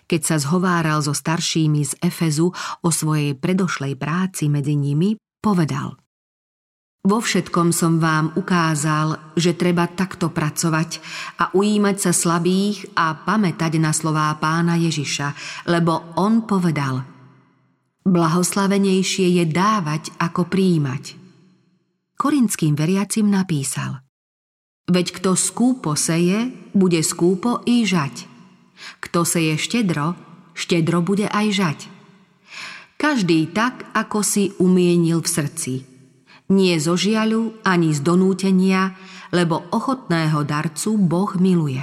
Keď 0.07 0.21
sa 0.23 0.37
zhováral 0.39 1.03
so 1.03 1.11
staršími 1.11 1.83
z 1.83 1.93
Efezu 1.99 2.55
o 2.87 2.89
svojej 2.89 3.35
predošlej 3.35 3.99
práci 3.99 4.47
medzi 4.47 4.79
nimi, 4.79 5.19
povedal– 5.43 5.99
vo 7.03 7.19
všetkom 7.19 7.75
som 7.75 7.99
vám 7.99 8.31
ukázal, 8.39 9.35
že 9.35 9.59
treba 9.59 9.91
takto 9.91 10.31
pracovať 10.31 11.03
a 11.43 11.51
ujímať 11.51 11.97
sa 11.99 12.13
slabých 12.15 12.95
a 12.95 13.19
pamätať 13.19 13.75
na 13.83 13.91
slová 13.91 14.31
pána 14.39 14.79
Ježiša, 14.79 15.35
lebo 15.67 16.15
on 16.15 16.47
povedal 16.47 17.03
Blahoslavenejšie 18.07 19.35
je 19.35 19.45
dávať 19.51 20.15
ako 20.15 20.47
príjmať. 20.47 21.19
Korinským 22.15 22.79
veriacim 22.79 23.27
napísal 23.27 24.02
Veď 24.91 25.07
kto 25.23 25.39
skúpo 25.39 25.95
seje, 25.95 26.51
bude 26.75 26.99
skúpo 27.05 27.63
i 27.69 27.87
žať. 27.87 28.27
Kto 28.99 29.23
seje 29.23 29.61
štedro, 29.61 30.19
štedro 30.59 31.05
bude 31.05 31.31
aj 31.31 31.47
žať. 31.55 31.79
Každý 32.99 33.51
tak, 33.51 33.87
ako 33.95 34.23
si 34.23 34.55
umienil 34.59 35.23
v 35.23 35.29
srdci– 35.31 35.75
nie 36.53 36.77
zo 36.77 37.01
žiaľu 37.01 37.65
ani 37.65 37.97
z 37.97 38.05
donútenia, 38.05 38.93
lebo 39.33 39.65
ochotného 39.73 40.45
darcu 40.45 41.01
Boh 41.01 41.33
miluje. 41.41 41.81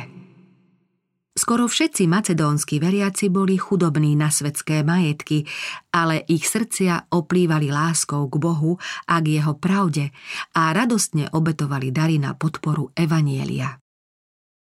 Skoro 1.37 1.69
všetci 1.69 2.09
macedónsky 2.09 2.81
veriaci 2.81 3.29
boli 3.29 3.55
chudobní 3.55 4.17
na 4.17 4.33
svetské 4.33 4.81
majetky, 4.81 5.45
ale 5.93 6.25
ich 6.27 6.43
srdcia 6.49 7.13
oplývali 7.13 7.69
láskou 7.71 8.27
k 8.27 8.35
Bohu 8.41 8.75
a 9.07 9.15
k 9.21 9.39
jeho 9.39 9.53
pravde 9.55 10.11
a 10.57 10.75
radostne 10.75 11.29
obetovali 11.31 11.93
dary 11.93 12.17
na 12.17 12.35
podporu 12.35 12.91
Evanielia. 12.97 13.79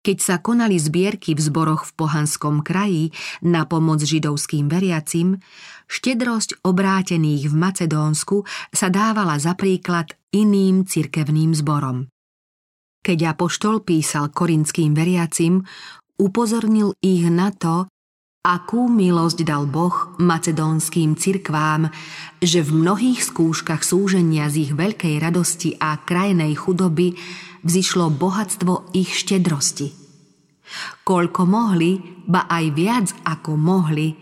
Keď 0.04 0.18
sa 0.20 0.36
konali 0.44 0.76
zbierky 0.76 1.32
v 1.32 1.40
zboroch 1.40 1.88
v 1.88 1.96
pohanskom 1.96 2.60
kraji 2.60 3.16
na 3.40 3.64
pomoc 3.64 4.04
židovským 4.04 4.68
veriacim, 4.68 5.40
štedrosť 5.88 6.60
obrátených 6.60 7.48
v 7.48 7.56
Macedónsku 7.56 8.44
sa 8.76 8.92
dávala 8.92 9.40
za 9.40 9.56
príklad 9.56 10.12
iným 10.36 10.84
cirkevným 10.84 11.56
zborom. 11.56 12.12
Keď 13.00 13.36
Apoštol 13.36 13.84
písal 13.84 14.28
korinským 14.32 14.92
veriacim, 14.92 15.64
upozornil 16.24 16.96
ich 17.04 17.28
na 17.28 17.52
to, 17.52 17.92
akú 18.44 18.88
milosť 18.88 19.44
dal 19.44 19.68
Boh 19.68 20.16
macedónským 20.20 21.20
cirkvám, 21.20 21.92
že 22.40 22.64
v 22.64 22.72
mnohých 22.76 23.24
skúškach 23.24 23.84
súženia 23.84 24.48
z 24.48 24.68
ich 24.68 24.72
veľkej 24.72 25.20
radosti 25.20 25.76
a 25.80 26.00
krajnej 26.00 26.56
chudoby 26.56 27.16
vzýšlo 27.64 28.12
bohatstvo 28.12 28.96
ich 28.96 29.12
štedrosti. 29.12 29.96
Koľko 31.04 31.42
mohli, 31.44 32.00
ba 32.28 32.48
aj 32.48 32.66
viac 32.72 33.08
ako 33.28 33.60
mohli, 33.60 34.16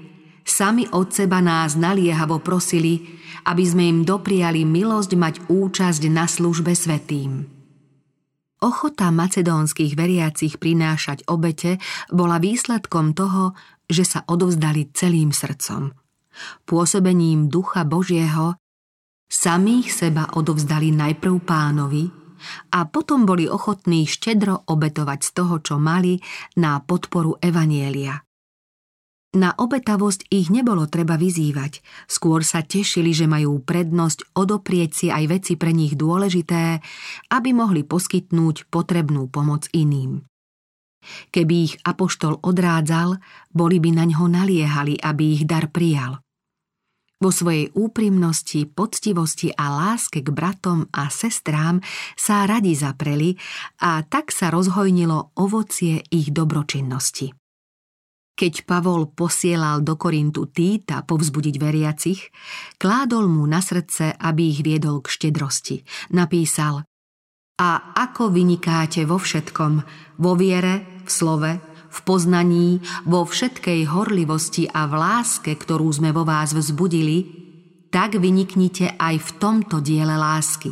sami 0.45 0.85
od 0.89 1.13
seba 1.13 1.41
nás 1.41 1.77
naliehavo 1.77 2.41
prosili, 2.41 3.17
aby 3.45 3.63
sme 3.65 3.89
im 3.89 3.99
dopriali 4.05 4.65
milosť 4.65 5.11
mať 5.17 5.35
účasť 5.49 6.01
na 6.13 6.29
službe 6.29 6.73
svetým. 6.77 7.60
Ochota 8.61 9.09
macedónskych 9.09 9.97
veriacich 9.97 10.61
prinášať 10.61 11.25
obete 11.25 11.81
bola 12.13 12.37
výsledkom 12.37 13.17
toho, 13.17 13.57
že 13.89 14.05
sa 14.05 14.21
odovzdali 14.29 14.93
celým 14.93 15.33
srdcom. 15.33 15.89
Pôsobením 16.69 17.49
Ducha 17.49 17.83
Božieho 17.83 18.55
samých 19.27 19.89
seba 19.89 20.29
odovzdali 20.37 20.93
najprv 20.93 21.35
pánovi 21.41 22.05
a 22.73 22.85
potom 22.85 23.25
boli 23.25 23.49
ochotní 23.49 24.05
štedro 24.05 24.65
obetovať 24.69 25.19
z 25.25 25.29
toho, 25.33 25.55
čo 25.61 25.75
mali 25.81 26.21
na 26.57 26.77
podporu 26.85 27.41
Evanielia. 27.41 28.21
Na 29.31 29.55
obetavosť 29.55 30.27
ich 30.27 30.51
nebolo 30.51 30.91
treba 30.91 31.15
vyzývať, 31.15 31.79
skôr 32.03 32.43
sa 32.43 32.67
tešili, 32.67 33.15
že 33.15 33.31
majú 33.31 33.63
prednosť 33.63 34.35
odoprieť 34.35 34.91
si 34.91 35.07
aj 35.07 35.23
veci 35.31 35.53
pre 35.55 35.71
nich 35.71 35.95
dôležité, 35.95 36.83
aby 37.31 37.49
mohli 37.55 37.87
poskytnúť 37.87 38.67
potrebnú 38.67 39.31
pomoc 39.31 39.71
iným. 39.71 40.27
Keby 41.31 41.55
ich 41.63 41.73
apoštol 41.87 42.43
odrádzal, 42.43 43.23
boli 43.55 43.79
by 43.79 44.03
na 44.03 44.05
ňo 44.11 44.27
naliehali, 44.27 44.99
aby 44.99 45.39
ich 45.39 45.43
dar 45.47 45.71
prijal. 45.71 46.19
Vo 47.21 47.31
svojej 47.31 47.71
úprimnosti, 47.71 48.67
poctivosti 48.67 49.53
a 49.55 49.71
láske 49.71 50.25
k 50.25 50.29
bratom 50.33 50.89
a 50.91 51.07
sestrám 51.07 51.79
sa 52.17 52.49
radi 52.49 52.75
zapreli 52.75 53.37
a 53.79 54.03
tak 54.03 54.33
sa 54.33 54.51
rozhojnilo 54.51 55.37
ovocie 55.39 56.03
ich 56.09 56.33
dobročinnosti. 56.33 57.40
Keď 58.31 58.65
Pavol 58.65 59.11
posielal 59.11 59.85
do 59.85 59.99
Korintu 59.99 60.49
Týta 60.49 61.03
povzbudiť 61.05 61.55
veriacich, 61.61 62.31
kládol 62.81 63.29
mu 63.29 63.43
na 63.45 63.61
srdce, 63.61 64.17
aby 64.17 64.49
ich 64.49 64.65
viedol 64.65 65.03
k 65.03 65.11
štedrosti. 65.11 65.85
Napísal 66.15 66.87
A 67.61 67.69
ako 67.93 68.33
vynikáte 68.33 69.05
vo 69.05 69.21
všetkom, 69.21 69.73
vo 70.17 70.33
viere, 70.33 71.03
v 71.05 71.09
slove, 71.11 71.51
v 71.91 71.99
poznaní, 72.07 72.79
vo 73.03 73.27
všetkej 73.27 73.91
horlivosti 73.91 74.65
a 74.71 74.87
v 74.87 74.93
láske, 74.95 75.51
ktorú 75.53 75.91
sme 75.91 76.15
vo 76.15 76.23
vás 76.23 76.55
vzbudili, 76.55 77.41
tak 77.91 78.15
vyniknite 78.15 78.95
aj 78.95 79.15
v 79.19 79.29
tomto 79.37 79.83
diele 79.83 80.15
lásky. 80.15 80.71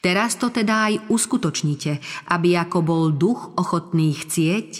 Teraz 0.00 0.40
to 0.40 0.48
teda 0.48 0.90
aj 0.90 0.94
uskutočnite, 1.12 1.92
aby 2.32 2.56
ako 2.56 2.78
bol 2.80 3.04
duch 3.12 3.52
ochotný 3.56 4.16
chcieť, 4.16 4.70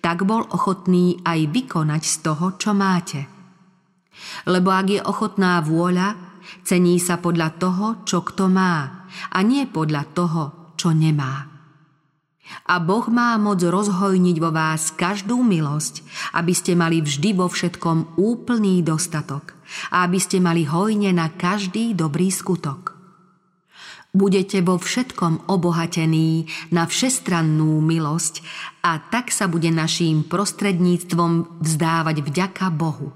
tak 0.00 0.24
bol 0.24 0.46
ochotný 0.48 1.18
aj 1.26 1.50
vykonať 1.50 2.02
z 2.04 2.16
toho, 2.22 2.46
čo 2.56 2.70
máte. 2.72 3.26
Lebo 4.46 4.70
ak 4.74 4.86
je 4.88 5.00
ochotná 5.02 5.62
vôľa, 5.62 6.40
cení 6.62 6.98
sa 6.98 7.18
podľa 7.18 7.48
toho, 7.58 7.86
čo 8.08 8.24
kto 8.24 8.48
má, 8.50 9.06
a 9.34 9.38
nie 9.42 9.66
podľa 9.66 10.02
toho, 10.14 10.42
čo 10.78 10.94
nemá. 10.94 11.58
A 12.64 12.80
Boh 12.80 13.04
má 13.12 13.36
moc 13.36 13.60
rozhojniť 13.60 14.36
vo 14.40 14.48
vás 14.48 14.96
každú 14.96 15.44
milosť, 15.44 16.00
aby 16.32 16.52
ste 16.56 16.72
mali 16.72 17.04
vždy 17.04 17.36
vo 17.36 17.44
všetkom 17.44 18.16
úplný 18.16 18.80
dostatok 18.80 19.52
a 19.92 20.08
aby 20.08 20.16
ste 20.16 20.40
mali 20.40 20.64
hojne 20.64 21.12
na 21.12 21.28
každý 21.28 21.92
dobrý 21.92 22.32
skutok. 22.32 22.97
Budete 24.18 24.66
vo 24.66 24.82
všetkom 24.82 25.46
obohatení 25.46 26.50
na 26.74 26.90
všestrannú 26.90 27.78
milosť 27.78 28.42
a 28.82 28.98
tak 28.98 29.30
sa 29.30 29.46
bude 29.46 29.70
naším 29.70 30.26
prostredníctvom 30.26 31.62
vzdávať 31.62 32.26
vďaka 32.26 32.66
Bohu. 32.74 33.14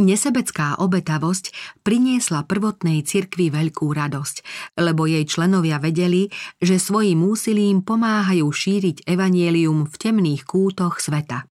Nesebecká 0.00 0.80
obetavosť 0.80 1.52
priniesla 1.84 2.48
prvotnej 2.48 3.04
cirkvi 3.04 3.52
veľkú 3.52 3.92
radosť, 3.92 4.36
lebo 4.80 5.04
jej 5.04 5.28
členovia 5.28 5.76
vedeli, 5.76 6.32
že 6.56 6.80
svojim 6.80 7.20
úsilím 7.20 7.84
pomáhajú 7.84 8.48
šíriť 8.48 9.04
evanielium 9.04 9.92
v 9.92 9.94
temných 10.00 10.48
kútoch 10.48 11.04
sveta. 11.04 11.44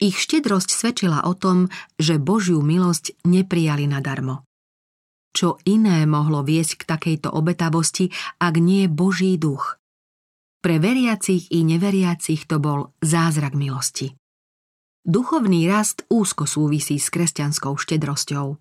Ich 0.00 0.16
štedrosť 0.16 0.72
svedčila 0.72 1.28
o 1.28 1.36
tom, 1.36 1.68
že 2.00 2.16
Božiu 2.16 2.64
milosť 2.64 3.20
neprijali 3.28 3.84
nadarmo. 3.84 4.48
Čo 5.34 5.58
iné 5.66 6.06
mohlo 6.06 6.46
viesť 6.46 6.86
k 6.86 6.88
takejto 6.94 7.34
obetavosti, 7.34 8.14
ak 8.38 8.54
nie 8.62 8.86
Boží 8.86 9.34
duch? 9.34 9.82
Pre 10.62 10.76
veriacich 10.78 11.50
i 11.50 11.66
neveriacich 11.66 12.46
to 12.46 12.62
bol 12.62 12.94
zázrak 13.02 13.58
milosti. 13.58 14.14
Duchovný 15.04 15.68
rast 15.68 16.06
úzko 16.08 16.48
súvisí 16.48 16.96
s 16.96 17.12
kresťanskou 17.12 17.76
štedrosťou. 17.76 18.56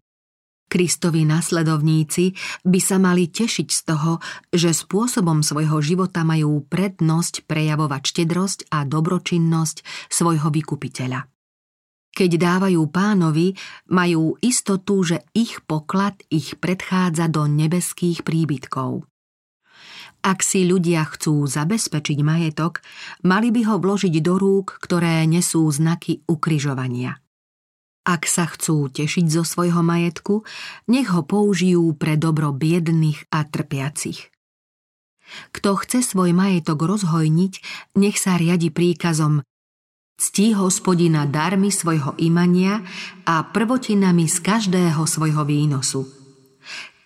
Kristovi 0.67 1.23
nasledovníci 1.23 2.33
by 2.65 2.79
sa 2.81 2.97
mali 2.97 3.29
tešiť 3.29 3.67
z 3.69 3.81
toho, 3.87 4.17
že 4.49 4.73
spôsobom 4.73 5.45
svojho 5.45 5.77
života 5.79 6.25
majú 6.25 6.65
prednosť 6.65 7.45
prejavovať 7.45 8.01
štedrosť 8.01 8.59
a 8.73 8.81
dobročinnosť 8.81 9.85
svojho 10.09 10.49
vykupiteľa. 10.49 11.32
Keď 12.13 12.31
dávajú 12.37 12.81
pánovi, 12.93 13.57
majú 13.89 14.37
istotu, 14.37 15.01
že 15.01 15.25
ich 15.33 15.65
poklad 15.65 16.21
ich 16.29 16.61
predchádza 16.61 17.25
do 17.25 17.49
nebeských 17.49 18.21
príbytkov. 18.21 19.09
Ak 20.23 20.39
si 20.45 20.63
ľudia 20.63 21.03
chcú 21.09 21.43
zabezpečiť 21.49 22.21
majetok, 22.23 22.79
mali 23.27 23.49
by 23.49 23.61
ho 23.67 23.75
vložiť 23.81 24.13
do 24.23 24.39
rúk, 24.39 24.79
ktoré 24.79 25.25
nesú 25.27 25.67
znaky 25.67 26.23
ukryžovania. 26.29 27.19
Ak 28.07 28.29
sa 28.29 28.47
chcú 28.47 28.87
tešiť 28.93 29.25
zo 29.27 29.43
svojho 29.43 29.83
majetku, 29.83 30.45
nech 30.87 31.11
ho 31.11 31.25
použijú 31.25 31.91
pre 31.97 32.15
dobro 32.15 32.53
biedných 32.53 33.31
a 33.33 33.43
trpiacich. 33.43 34.31
Kto 35.55 35.79
chce 35.81 36.03
svoj 36.03 36.35
majetok 36.35 36.83
rozhojniť, 36.83 37.53
nech 37.97 38.19
sa 38.19 38.37
riadi 38.37 38.69
príkazom 38.69 39.41
Ctí 40.17 40.53
hospodina 40.53 41.25
darmi 41.25 41.73
svojho 41.73 42.13
imania 42.21 42.85
a 43.25 43.41
prvotinami 43.49 44.29
z 44.29 44.37
každého 44.45 45.03
svojho 45.09 45.41
výnosu. 45.41 46.05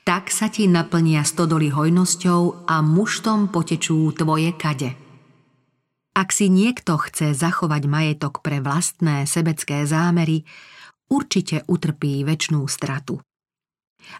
Tak 0.03 0.31
sa 0.31 0.47
ti 0.47 0.67
naplnia 0.71 1.23
stodoly 1.27 1.67
hojnosťou 1.71 2.67
a 2.67 2.79
muštom 2.79 3.51
potečú 3.51 4.07
tvoje 4.15 4.55
kade. 4.55 4.95
Ak 6.17 6.33
si 6.33 6.49
niekto 6.49 6.97
chce 6.97 7.37
zachovať 7.37 7.83
majetok 7.85 8.41
pre 8.41 8.57
vlastné 8.57 9.29
sebecké 9.29 9.85
zámery, 9.85 10.47
určite 11.13 11.61
utrpí 11.69 12.25
väčšnú 12.25 12.65
stratu. 12.65 13.21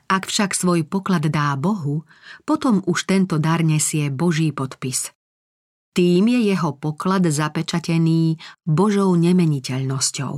Ak 0.06 0.28
však 0.28 0.54
svoj 0.54 0.84
poklad 0.86 1.26
dá 1.32 1.56
Bohu, 1.56 2.04
potom 2.44 2.84
už 2.86 3.08
tento 3.08 3.40
dar 3.40 3.64
nesie 3.64 4.12
Boží 4.12 4.52
podpis. 4.52 5.16
Tým 5.98 6.30
je 6.30 6.54
jeho 6.54 6.78
poklad 6.78 7.26
zapečatený 7.26 8.38
Božou 8.70 9.18
nemeniteľnosťou. 9.18 10.34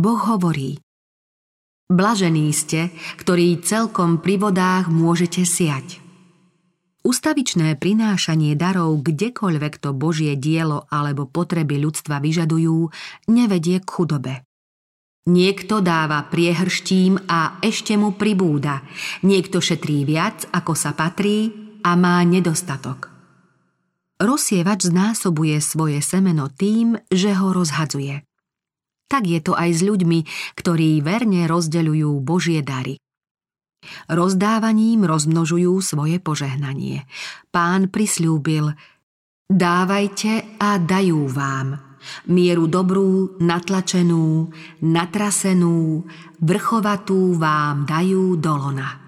Boh 0.00 0.20
hovorí 0.24 0.80
Blažení 1.92 2.48
ste, 2.56 2.88
ktorí 3.20 3.60
celkom 3.60 4.24
pri 4.24 4.40
vodách 4.40 4.88
môžete 4.88 5.44
siať. 5.44 6.00
Ustavičné 7.04 7.76
prinášanie 7.76 8.56
darov 8.56 9.04
kdekoľvek 9.04 9.84
to 9.84 9.92
Božie 9.92 10.32
dielo 10.40 10.88
alebo 10.88 11.28
potreby 11.28 11.76
ľudstva 11.84 12.24
vyžadujú, 12.24 12.88
nevedie 13.28 13.84
k 13.84 13.88
chudobe. 13.92 14.48
Niekto 15.28 15.84
dáva 15.84 16.24
priehrštím 16.24 17.28
a 17.28 17.60
ešte 17.60 18.00
mu 18.00 18.16
pribúda. 18.16 18.80
Niekto 19.28 19.60
šetrí 19.60 20.08
viac, 20.08 20.48
ako 20.56 20.72
sa 20.72 20.96
patrí 20.96 21.52
a 21.84 21.92
má 22.00 22.24
nedostatok. 22.24 23.13
Rozsievač 24.22 24.86
znásobuje 24.86 25.58
svoje 25.58 25.98
semeno 25.98 26.46
tým, 26.46 26.94
že 27.10 27.34
ho 27.34 27.50
rozhadzuje. 27.50 28.22
Tak 29.10 29.26
je 29.26 29.40
to 29.42 29.52
aj 29.58 29.70
s 29.74 29.80
ľuďmi, 29.82 30.18
ktorí 30.54 31.02
verne 31.02 31.44
rozdeľujú 31.50 32.10
Božie 32.22 32.62
dary. 32.62 33.02
Rozdávaním 34.08 35.04
rozmnožujú 35.04 35.76
svoje 35.84 36.16
požehnanie. 36.22 37.04
Pán 37.52 37.92
prisľúbil, 37.92 38.72
dávajte 39.50 40.56
a 40.56 40.80
dajú 40.80 41.28
vám. 41.28 41.98
Mieru 42.28 42.68
dobrú, 42.68 43.36
natlačenú, 43.40 44.52
natrasenú, 44.84 46.04
vrchovatú 46.40 47.36
vám 47.36 47.84
dajú 47.84 48.36
dolona. 48.40 49.03